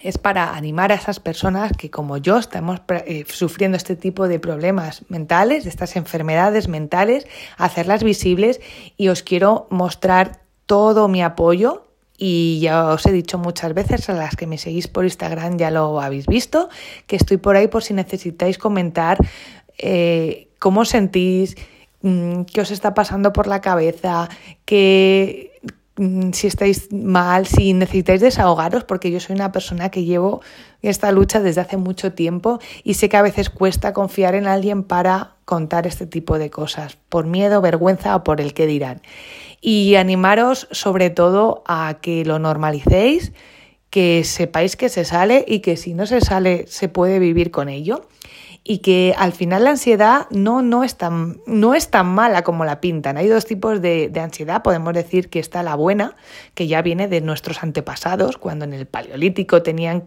es 0.00 0.18
para 0.18 0.54
animar 0.54 0.92
a 0.92 0.96
esas 0.96 1.18
personas 1.18 1.72
que 1.76 1.90
como 1.90 2.18
yo 2.18 2.38
estamos 2.38 2.80
eh, 2.88 3.24
sufriendo 3.26 3.76
este 3.76 3.96
tipo 3.96 4.28
de 4.28 4.38
problemas 4.38 5.02
mentales, 5.08 5.64
estas 5.66 5.96
enfermedades 5.96 6.68
mentales, 6.68 7.26
hacerlas 7.56 8.04
visibles 8.04 8.60
y 8.96 9.08
os 9.08 9.22
quiero 9.22 9.66
mostrar 9.70 10.40
todo 10.66 11.08
mi 11.08 11.22
apoyo 11.22 11.83
y 12.16 12.60
ya 12.60 12.88
os 12.88 13.04
he 13.06 13.12
dicho 13.12 13.38
muchas 13.38 13.74
veces, 13.74 14.08
a 14.08 14.14
las 14.14 14.36
que 14.36 14.46
me 14.46 14.58
seguís 14.58 14.88
por 14.88 15.04
Instagram 15.04 15.56
ya 15.56 15.70
lo 15.70 16.00
habéis 16.00 16.26
visto, 16.26 16.68
que 17.06 17.16
estoy 17.16 17.36
por 17.36 17.56
ahí 17.56 17.68
por 17.68 17.82
si 17.82 17.94
necesitáis 17.94 18.58
comentar 18.58 19.18
eh, 19.78 20.48
cómo 20.58 20.84
sentís, 20.84 21.56
mm, 22.02 22.42
qué 22.42 22.60
os 22.60 22.70
está 22.70 22.94
pasando 22.94 23.32
por 23.32 23.46
la 23.46 23.60
cabeza, 23.60 24.28
qué 24.64 25.54
Mm, 25.96 26.32
si 26.32 26.48
estáis 26.48 26.92
mal, 26.92 27.46
si 27.46 27.72
necesitáis 27.72 28.20
desahogaros, 28.20 28.82
porque 28.82 29.12
yo 29.12 29.20
soy 29.20 29.36
una 29.36 29.52
persona 29.52 29.90
que 29.90 30.04
llevo 30.04 30.40
esta 30.82 31.12
lucha 31.12 31.40
desde 31.40 31.60
hace 31.60 31.76
mucho 31.76 32.12
tiempo 32.12 32.58
y 32.82 32.94
sé 32.94 33.08
que 33.08 33.16
a 33.16 33.22
veces 33.22 33.48
cuesta 33.48 33.92
confiar 33.92 34.34
en 34.34 34.48
alguien 34.48 34.82
para 34.82 35.33
contar 35.44 35.86
este 35.86 36.06
tipo 36.06 36.38
de 36.38 36.50
cosas, 36.50 36.98
por 37.08 37.26
miedo, 37.26 37.60
vergüenza 37.60 38.16
o 38.16 38.24
por 38.24 38.40
el 38.40 38.54
que 38.54 38.66
dirán. 38.66 39.02
Y 39.60 39.94
animaros 39.94 40.68
sobre 40.70 41.10
todo 41.10 41.62
a 41.66 41.98
que 42.00 42.24
lo 42.24 42.38
normalicéis, 42.38 43.32
que 43.90 44.24
sepáis 44.24 44.76
que 44.76 44.88
se 44.88 45.04
sale 45.04 45.44
y 45.46 45.60
que 45.60 45.76
si 45.76 45.94
no 45.94 46.06
se 46.06 46.20
sale 46.20 46.66
se 46.66 46.88
puede 46.88 47.18
vivir 47.18 47.50
con 47.50 47.68
ello 47.68 48.08
y 48.66 48.78
que 48.78 49.14
al 49.18 49.32
final 49.32 49.64
la 49.64 49.70
ansiedad 49.70 50.26
no, 50.30 50.62
no, 50.62 50.84
es, 50.84 50.96
tan, 50.96 51.38
no 51.46 51.74
es 51.74 51.90
tan 51.90 52.06
mala 52.06 52.42
como 52.42 52.64
la 52.64 52.80
pintan. 52.80 53.18
Hay 53.18 53.28
dos 53.28 53.44
tipos 53.44 53.82
de, 53.82 54.10
ansiedad. 54.18 54.62
Podemos 54.62 54.94
decir 54.94 55.28
que 55.28 55.38
está 55.38 55.62
la 55.62 55.74
buena, 55.74 56.16
que 56.54 56.66
ya 56.66 56.80
viene 56.80 57.06
de 57.06 57.20
nuestros 57.20 57.62
antepasados, 57.62 58.38
cuando 58.38 58.64
en 58.64 58.72
el 58.72 58.86
Paleolítico 58.86 59.62
tenían 59.62 60.04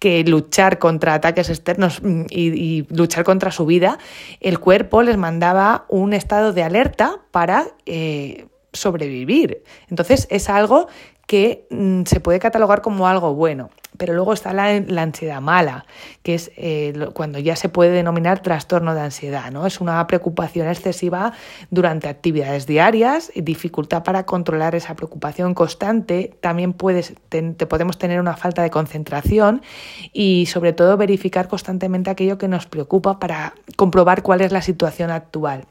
que 0.00 0.24
luchar 0.24 0.80
contra 0.80 1.14
ataques 1.14 1.50
externos 1.50 2.02
mm, 2.02 2.24
y, 2.28 2.86
luchar 2.90 3.22
contra 3.22 3.52
su 3.52 3.64
vida. 3.64 3.98
El 4.40 4.58
cuerpo 4.58 5.02
les 5.02 5.16
mandaba 5.16 5.84
un 5.88 6.12
estado 6.12 6.52
de 6.52 6.64
alerta 6.64 7.20
para... 7.30 7.68
Eh, 7.86 8.46
sobrevivir. 8.72 9.64
Entonces 9.88 10.28
es 10.30 10.48
algo 10.48 10.86
que 11.26 11.66
mm, 11.70 12.04
se 12.04 12.20
puede 12.20 12.38
catalogar 12.38 12.82
como 12.82 13.08
algo 13.08 13.34
bueno. 13.34 13.70
Pero 14.00 14.14
luego 14.14 14.32
está 14.32 14.54
la, 14.54 14.68
ansiedad 15.02 15.42
mala, 15.42 15.84
que 16.22 16.34
es 16.34 16.50
eh, 16.56 16.94
cuando 17.12 17.38
ya 17.38 17.54
se 17.54 17.68
puede 17.68 17.90
denominar 17.90 18.40
trastorno 18.40 18.94
de 18.94 19.02
ansiedad. 19.02 19.50
¿no? 19.50 19.66
Es 19.66 19.78
una 19.78 20.06
preocupación 20.06 20.68
excesiva 20.68 21.34
durante 21.70 22.08
actividades 22.08 22.66
diarias, 22.66 23.30
dificultad 23.34 24.02
para 24.02 24.24
controlar 24.24 24.74
esa 24.74 24.96
preocupación 24.96 25.52
constante. 25.52 26.34
También 26.40 26.72
puedes, 26.72 27.12
te, 27.28 27.42
podemos 27.42 27.98
tener 27.98 28.20
una 28.20 28.38
falta 28.38 28.62
de 28.62 28.70
concentración 28.70 29.60
y 30.14 30.46
sobre 30.46 30.72
todo 30.72 30.96
verificar 30.96 31.48
constantemente 31.48 32.08
aquello 32.08 32.38
que 32.38 32.48
nos 32.48 32.64
preocupa 32.64 33.18
para 33.18 33.52
comprobar 33.76 34.22
cuál 34.22 34.40
es 34.40 34.50
la 34.50 34.62
situación 34.62 35.10
actual. 35.10 35.66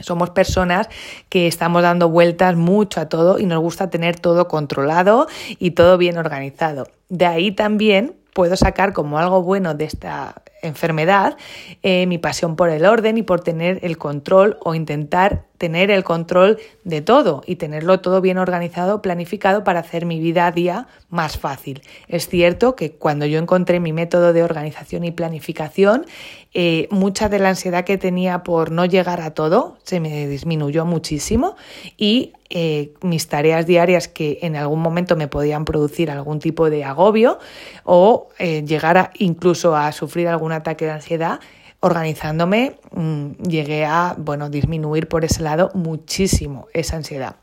Somos 0.00 0.30
personas 0.30 0.88
que 1.28 1.46
estamos 1.46 1.82
dando 1.82 2.08
vueltas 2.08 2.56
mucho 2.56 3.00
a 3.00 3.08
todo 3.08 3.38
y 3.38 3.46
nos 3.46 3.60
gusta 3.60 3.90
tener 3.90 4.18
todo 4.18 4.48
controlado 4.48 5.26
y 5.58 5.72
todo 5.72 5.98
bien 5.98 6.18
organizado. 6.18 6.86
De 7.08 7.26
ahí 7.26 7.52
también 7.52 8.16
puedo 8.32 8.56
sacar 8.56 8.92
como 8.92 9.18
algo 9.18 9.42
bueno 9.42 9.74
de 9.74 9.84
esta 9.84 10.42
enfermedad, 10.62 11.36
eh, 11.82 12.06
mi 12.06 12.18
pasión 12.18 12.56
por 12.56 12.70
el 12.70 12.86
orden 12.86 13.18
y 13.18 13.22
por 13.22 13.40
tener 13.40 13.80
el 13.82 13.98
control 13.98 14.58
o 14.62 14.74
intentar 14.74 15.44
tener 15.62 15.92
el 15.92 16.02
control 16.02 16.58
de 16.82 17.02
todo 17.02 17.44
y 17.46 17.54
tenerlo 17.54 18.00
todo 18.00 18.20
bien 18.20 18.36
organizado, 18.36 19.00
planificado 19.00 19.62
para 19.62 19.78
hacer 19.78 20.06
mi 20.06 20.18
vida 20.18 20.48
a 20.48 20.50
día 20.50 20.88
más 21.08 21.38
fácil. 21.38 21.82
Es 22.08 22.28
cierto 22.28 22.74
que 22.74 22.90
cuando 22.90 23.26
yo 23.26 23.38
encontré 23.38 23.78
mi 23.78 23.92
método 23.92 24.32
de 24.32 24.42
organización 24.42 25.04
y 25.04 25.12
planificación, 25.12 26.04
eh, 26.52 26.88
mucha 26.90 27.28
de 27.28 27.38
la 27.38 27.50
ansiedad 27.50 27.84
que 27.84 27.96
tenía 27.96 28.42
por 28.42 28.72
no 28.72 28.86
llegar 28.86 29.20
a 29.20 29.34
todo 29.34 29.78
se 29.84 30.00
me 30.00 30.26
disminuyó 30.26 30.84
muchísimo 30.84 31.54
y 31.96 32.32
eh, 32.50 32.92
mis 33.00 33.28
tareas 33.28 33.64
diarias 33.64 34.08
que 34.08 34.40
en 34.42 34.56
algún 34.56 34.80
momento 34.80 35.14
me 35.14 35.28
podían 35.28 35.64
producir 35.64 36.10
algún 36.10 36.40
tipo 36.40 36.70
de 36.70 36.82
agobio 36.82 37.38
o 37.84 38.30
eh, 38.40 38.64
llegar 38.66 39.12
incluso 39.20 39.76
a 39.76 39.92
sufrir 39.92 40.26
algún 40.26 40.50
ataque 40.50 40.86
de 40.86 40.90
ansiedad, 40.90 41.38
organizándome 41.82 42.76
mm, 42.92 43.42
llegué 43.42 43.84
a 43.84 44.14
bueno, 44.16 44.48
disminuir 44.48 45.08
por 45.08 45.24
ese 45.24 45.42
lado 45.42 45.70
muchísimo 45.74 46.68
esa 46.72 46.96
ansiedad. 46.96 47.36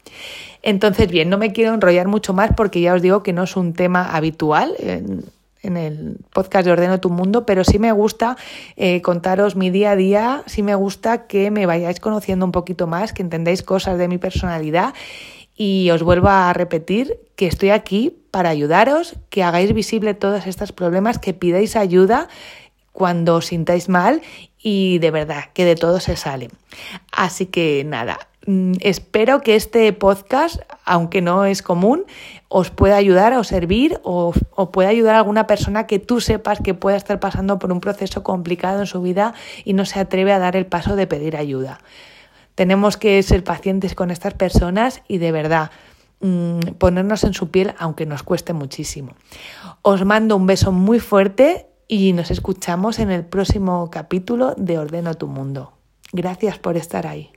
Entonces, 0.63 1.09
bien, 1.09 1.29
no 1.29 1.37
me 1.37 1.51
quiero 1.51 1.73
enrollar 1.73 2.07
mucho 2.07 2.33
más 2.33 2.51
porque 2.55 2.79
ya 2.81 2.93
os 2.93 3.01
digo 3.01 3.21
que 3.21 3.33
no 3.33 3.43
es 3.43 3.55
un 3.55 3.73
tema 3.73 4.15
habitual. 4.15 4.75
En, 4.79 5.25
el 5.61 6.15
podcast 6.33 6.65
de 6.65 6.71
Ordeno 6.71 7.01
tu 7.01 7.09
Mundo, 7.09 7.45
pero 7.45 7.65
sí 7.65 7.79
me 7.79 7.91
gusta 7.91 8.37
eh, 8.77 9.01
contaros 9.01 9.57
mi 9.57 9.69
día 9.69 9.91
a 9.91 9.95
día, 9.97 10.43
sí 10.45 10.63
me 10.63 10.73
gusta 10.73 11.27
que 11.27 11.51
me 11.51 11.65
vayáis 11.65 11.99
conociendo 11.99 12.45
un 12.45 12.53
poquito 12.53 12.87
más, 12.87 13.11
que 13.11 13.21
entendáis 13.21 13.61
cosas 13.61 13.97
de 13.97 14.07
mi 14.07 14.17
personalidad 14.17 14.93
y 15.53 15.89
os 15.91 16.01
vuelvo 16.01 16.29
a 16.29 16.53
repetir 16.53 17.19
que 17.35 17.45
estoy 17.45 17.71
aquí 17.71 18.15
para 18.31 18.47
ayudaros, 18.47 19.17
que 19.29 19.43
hagáis 19.43 19.73
visible 19.73 20.13
todos 20.13 20.47
estos 20.47 20.71
problemas, 20.71 21.19
que 21.19 21.33
pidáis 21.33 21.75
ayuda, 21.75 22.29
cuando 22.99 23.37
os 23.37 23.45
sintáis 23.45 23.87
mal 23.87 24.21
y 24.61 24.99
de 24.99 25.09
verdad 25.09 25.45
que 25.53 25.63
de 25.63 25.75
todo 25.75 26.01
se 26.01 26.17
sale. 26.17 26.49
Así 27.13 27.45
que 27.45 27.85
nada, 27.85 28.27
mm, 28.45 28.73
espero 28.81 29.39
que 29.39 29.55
este 29.55 29.93
podcast, 29.93 30.59
aunque 30.83 31.21
no 31.21 31.45
es 31.45 31.61
común, 31.61 32.03
os 32.49 32.71
pueda 32.71 32.97
ayudar 32.97 33.31
o 33.37 33.45
servir 33.45 34.01
o, 34.03 34.33
pueda 34.73 34.89
ayudar 34.89 35.15
a 35.15 35.19
alguna 35.19 35.47
persona 35.47 35.87
que 35.87 35.97
tú 35.97 36.19
sepas 36.19 36.59
que 36.61 36.73
pueda 36.73 36.97
estar 36.97 37.21
pasando 37.21 37.57
por 37.57 37.71
un 37.71 37.79
proceso 37.79 38.21
complicado 38.21 38.81
en 38.81 38.85
su 38.85 39.01
vida 39.01 39.33
y 39.63 39.71
no 39.71 39.85
se 39.85 40.01
atreve 40.01 40.33
a 40.33 40.39
dar 40.39 40.57
el 40.57 40.65
paso 40.65 40.97
de 40.97 41.07
pedir 41.07 41.37
ayuda. 41.37 41.79
Tenemos 42.55 42.97
que 42.97 43.23
ser 43.23 43.45
pacientes 43.45 43.95
con 43.95 44.11
estas 44.11 44.33
personas 44.33 45.03
y 45.07 45.19
de 45.19 45.31
verdad 45.31 45.71
mm, 46.19 46.59
ponernos 46.77 47.23
en 47.23 47.33
su 47.33 47.49
piel 47.49 47.75
aunque 47.79 48.05
nos 48.05 48.23
cueste 48.23 48.51
muchísimo. 48.51 49.13
Os 49.83 50.03
mando 50.03 50.35
un 50.35 50.47
beso 50.47 50.73
muy 50.73 50.99
fuerte 50.99 51.68
y 51.91 52.13
nos 52.13 52.29
escuchamos 52.29 52.99
en 52.99 53.09
el 53.09 53.25
próximo 53.25 53.89
capítulo 53.91 54.53
de 54.55 54.77
Ordeno 54.77 55.15
tu 55.15 55.27
Mundo. 55.27 55.73
Gracias 56.13 56.59
por 56.59 56.77
estar 56.77 57.07
ahí. 57.07 57.31